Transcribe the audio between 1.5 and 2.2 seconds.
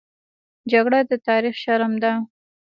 شرم ده